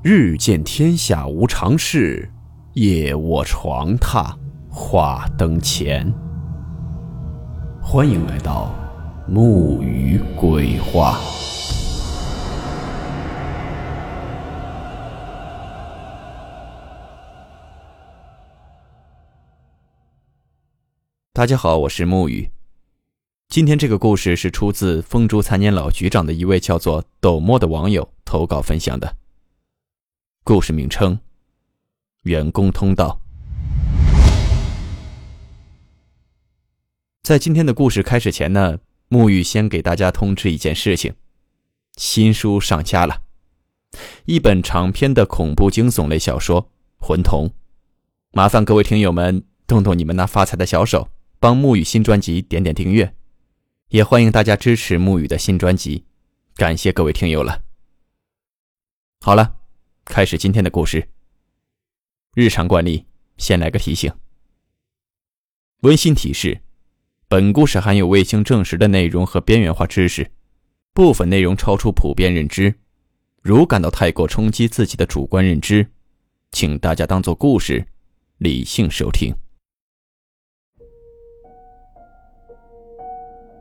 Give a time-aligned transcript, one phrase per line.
[0.00, 2.30] 日见天下无常事，
[2.74, 4.32] 夜卧床榻
[4.70, 6.14] 话灯前。
[7.82, 8.72] 欢迎来到
[9.26, 11.18] 木鱼鬼话。
[21.32, 22.48] 大家好，我是木鱼。
[23.48, 29.16] 今天这个故事是出自风烛残年老局长的一位叫做斗墨的网友投稿分享的。
[30.48, 31.18] 故事名称：
[32.22, 33.20] 员工通道。
[37.22, 38.78] 在今天的故事开始前呢，
[39.10, 41.12] 沐浴先给大家通知一件事情：
[41.96, 43.20] 新书上架了，
[44.24, 46.62] 一本长篇的恐怖惊悚类小说
[46.98, 47.48] 《魂童》。
[48.32, 53.14] 麻烦各位听友们动动你们那发财的小手，帮沐浴新专辑点点订阅，
[53.90, 56.06] 也欢迎大家支持沐浴的新专辑，
[56.56, 57.60] 感谢各位听友了。
[59.20, 59.57] 好了。
[60.08, 61.06] 开始今天的故事。
[62.34, 63.04] 日常惯例，
[63.36, 64.10] 先来个提醒。
[65.82, 66.62] 温馨提示：
[67.28, 70.30] 本故事含有未经证实的内容和边缘化知识，
[70.94, 72.74] 部分内容超出普遍认知。
[73.42, 75.86] 如感到太过冲击自己的主观认知，
[76.52, 77.86] 请大家当做故事，
[78.38, 79.32] 理性收听。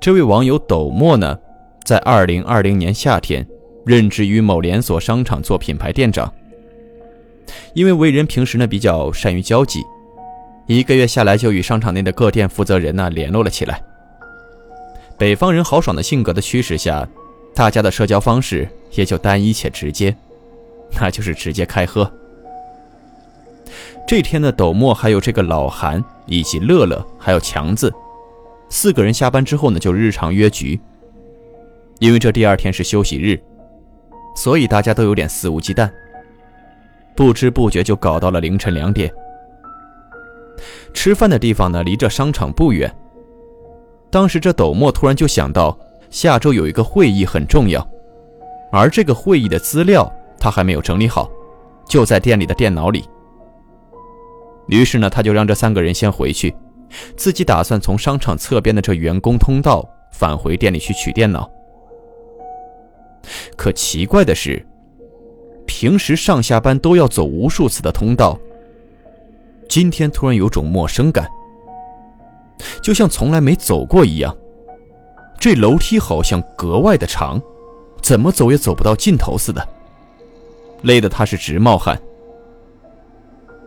[0.00, 1.36] 这位网友斗墨呢，
[1.84, 3.46] 在二零二零年夏天。
[3.86, 6.30] 任职于某连锁商场做品牌店长。
[7.72, 9.80] 因为为人平时呢比较善于交际，
[10.66, 13.80] 一个月下来就与商场内的各店负责人呢联络了起来。
[15.16, 17.06] 北方人豪爽的性格的驱使下，
[17.54, 20.14] 大家的社交方式也就单一且直接，
[21.00, 22.10] 那就是直接开喝。
[24.08, 27.92] 这天的斗墨还有这个老韩以及乐乐还有强子，
[28.68, 30.78] 四个人下班之后呢就日常约局。
[32.00, 33.40] 因为这第二天是休息日。
[34.36, 35.90] 所以大家都有点肆无忌惮，
[37.16, 39.10] 不知不觉就搞到了凌晨两点。
[40.94, 42.94] 吃饭的地方呢，离这商场不远。
[44.10, 45.76] 当时这斗墨突然就想到，
[46.10, 47.86] 下周有一个会议很重要，
[48.70, 51.28] 而这个会议的资料他还没有整理好，
[51.88, 53.04] 就在店里的电脑里。
[54.68, 56.54] 于是呢，他就让这三个人先回去，
[57.16, 61.50] 自己打算从商场侧边的这员工通道返回店里去取电脑。
[63.56, 64.64] 可奇怪的是，
[65.66, 68.38] 平时上下班都要走无数次的通道，
[69.68, 71.26] 今天突然有种陌生感，
[72.82, 74.36] 就像从来没走过一样。
[75.38, 77.40] 这楼梯好像格外的长，
[78.02, 79.66] 怎么走也走不到尽头似的，
[80.82, 82.00] 累得他是直冒汗。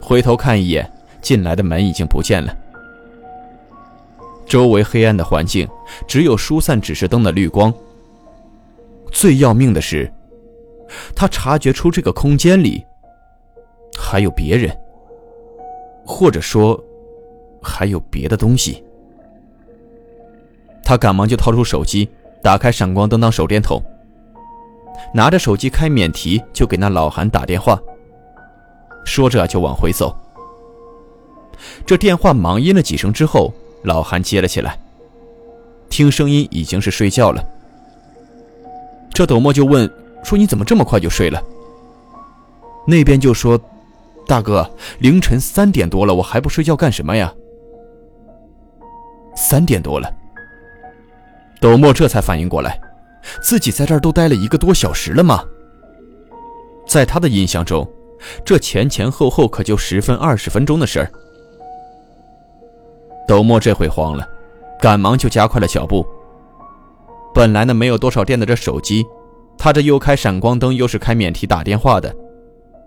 [0.00, 0.90] 回头看一眼，
[1.20, 2.56] 进来的门已经不见了，
[4.46, 5.68] 周围黑暗的环境，
[6.06, 7.72] 只有疏散指示灯的绿光。
[9.12, 10.10] 最要命的是，
[11.14, 12.84] 他察觉出这个空间里
[13.96, 14.74] 还有别人，
[16.04, 16.82] 或者说
[17.62, 18.82] 还有别的东西。
[20.82, 22.08] 他赶忙就掏出手机，
[22.42, 23.80] 打开闪光灯当手电筒，
[25.14, 27.80] 拿着手机开免提就给那老韩打电话，
[29.04, 30.16] 说着就往回走。
[31.86, 33.52] 这电话忙音了几声之后，
[33.84, 34.76] 老韩接了起来，
[35.88, 37.42] 听声音已经是睡觉了。
[39.12, 39.90] 这斗墨就问
[40.24, 41.42] 说：“你怎么这么快就睡了？”
[42.86, 43.60] 那边就说
[44.26, 44.68] ：“大哥，
[44.98, 47.32] 凌晨三点多了，我还不睡觉干什么呀？”
[49.36, 50.12] 三点多了，
[51.60, 52.80] 斗墨这才反应过来，
[53.42, 55.44] 自己在这儿都待了一个多小时了吗？
[56.86, 57.88] 在他的印象中，
[58.44, 61.10] 这前前后后可就十分二十分钟的事儿。
[63.26, 64.28] 斗墨这回慌了，
[64.80, 66.04] 赶忙就加快了脚步。
[67.34, 69.04] 本来呢没有多少电的这手机，
[69.56, 72.14] 他这又开闪光灯又是开免提打电话的，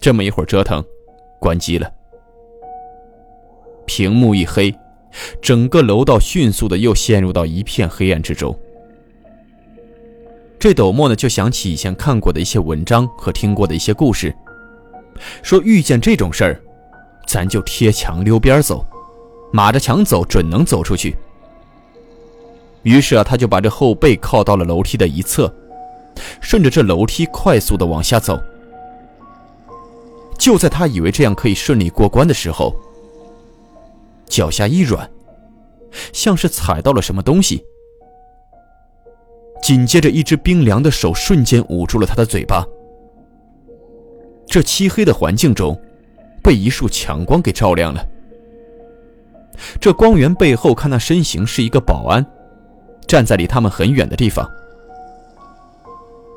[0.00, 0.84] 这么一会儿折腾，
[1.40, 1.90] 关机了。
[3.84, 4.74] 屏幕一黑，
[5.40, 8.56] 整个楼道迅速的又陷入到一片黑暗之中。
[10.58, 14.34] 这斗墨呢就想起以前看过的一些文章和听过的一些故事，
[15.42, 16.60] 说遇见这种事儿，
[17.26, 18.84] 咱就贴墙溜边走，
[19.52, 21.16] 马着墙走，准能走出去。
[22.88, 25.54] 于是啊，他就把这后背靠到了楼梯的一侧，
[26.40, 28.40] 顺着这楼梯快速的往下走。
[30.38, 32.74] 就在他以为这样可以顺利过关的时候，
[34.26, 35.06] 脚下一软，
[36.14, 37.62] 像是踩到了什么东西。
[39.60, 42.64] 紧接着，一只冰凉的手瞬间捂住了他的嘴巴。
[44.46, 45.78] 这漆黑的环境中，
[46.42, 48.02] 被一束强光给照亮了。
[49.78, 52.24] 这光源背后，看那身形是一个保安。
[53.08, 54.48] 站在离他们很远的地方，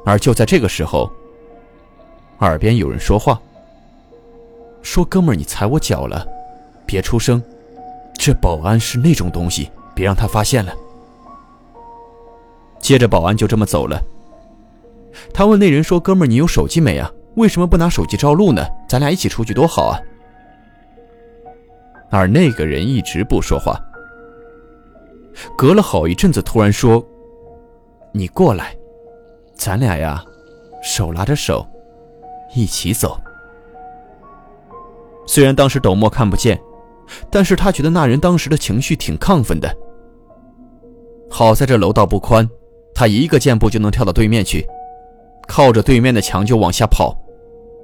[0.06, 1.12] 而就在这个时候，
[2.40, 3.40] 耳边有人说话，
[4.82, 6.26] 说：“哥们儿，你踩我脚了，
[6.86, 7.44] 别出声。
[8.14, 10.74] 这保安是那种东西，别让他发现了。”
[12.80, 14.02] 接着，保安就这么走了。
[15.34, 17.12] 他问那人说：“哥们儿，你有手机没啊？
[17.36, 18.66] 为什么不拿手机照路呢？
[18.88, 20.00] 咱俩一起出去多好啊！”
[22.10, 23.78] 而那个人一直不说话。
[25.58, 27.06] 隔了好一阵子，突然说
[28.14, 28.76] ：“你过来，
[29.54, 30.24] 咱俩呀，
[30.84, 31.66] 手拉着手，
[32.56, 33.20] 一起走。”
[35.28, 36.60] 虽然当时斗墨看不见，
[37.30, 39.74] 但是他觉得那人当时的情绪挺亢奋的。
[41.30, 42.48] 好在这楼道不宽，
[42.94, 44.68] 他一个箭步就能跳到对面去，
[45.48, 47.18] 靠着对面的墙就往下跑。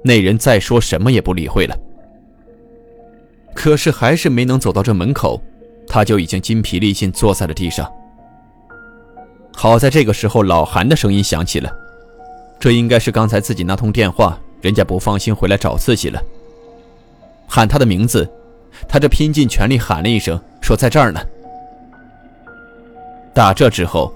[0.04, 1.76] 那人再说什么也不理会了。
[3.54, 5.40] 可是还是没能走到这门口。
[5.88, 7.90] 他就已经筋疲力尽，坐在了地上。
[9.54, 11.70] 好在这个时候，老韩的声音响起了，
[12.60, 16.22] 这应该是刚才自己那通电话，人家不放心回来找自己了。
[17.48, 18.30] 喊他的名字，
[18.86, 21.20] 他这拼尽全力喊了一声，说在这儿呢。
[23.34, 24.12] 打这之后，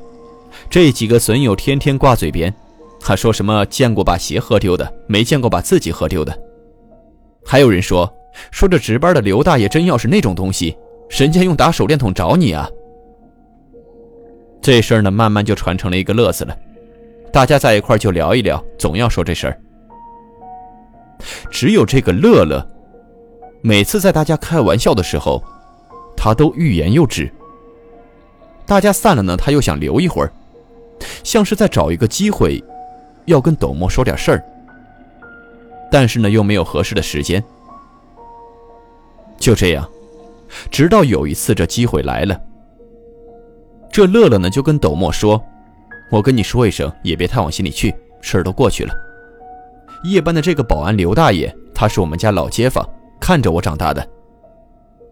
[0.71, 2.55] 这几个损友天天挂嘴边，
[3.01, 6.39] 还说什么见过把鞋喝丢的，没见过把自己喝丢的。
[7.45, 8.09] 还有人说，
[8.51, 10.77] 说这值班的刘大爷真要是那种东西。
[11.13, 12.67] 人家用打手电筒找你啊！
[14.63, 16.57] 这事儿呢，慢慢就传成了一个乐子了。
[17.31, 19.61] 大家在一块就聊一聊，总要说这事儿。
[21.51, 22.67] 只有这个乐乐，
[23.61, 25.43] 每次在大家开玩笑的时候，
[26.17, 27.31] 他都欲言又止。
[28.65, 30.33] 大家散了呢，他又想留一会儿，
[31.23, 32.63] 像是在找一个机会，
[33.27, 34.43] 要跟董墨说点事儿。
[35.91, 37.45] 但是呢，又没有合适的时间。
[39.39, 39.87] 就这样。
[40.71, 42.41] 直到有一次，这机会来了。
[43.91, 45.43] 这乐乐呢，就跟斗墨说
[46.11, 48.95] ：“我跟你说一声，也别太往心里去，事儿都过去了。”
[50.05, 52.89] 夜班的这个保安刘大爷，他是我们家老街坊，
[53.21, 54.07] 看着我长大的。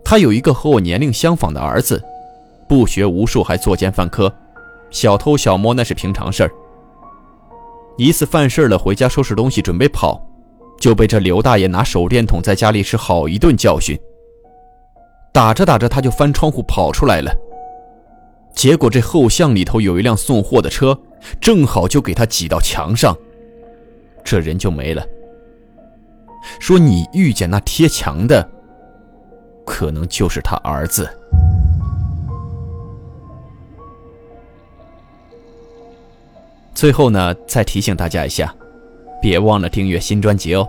[0.02, 2.02] 他有一个和我年龄相仿的儿子，
[2.68, 4.32] 不学无术，还作奸犯科，
[4.90, 6.50] 小偷小摸那是平常事儿。
[7.96, 10.20] 一次犯事了，回家收拾东西准备跑，
[10.80, 13.96] 就被这刘大爷拿手电筒在家里是好一顿教训。
[15.40, 17.34] 打着打着，他就翻窗户跑出来了。
[18.52, 21.00] 结果这后巷里头有一辆送货的车，
[21.40, 23.16] 正好就给他挤到墙上，
[24.22, 25.02] 这人就没了。
[26.58, 28.46] 说你遇见那贴墙的，
[29.64, 31.08] 可能就是他儿子。
[36.74, 38.54] 最后呢，再提醒大家一下，
[39.22, 40.68] 别忘了订阅新专辑哦。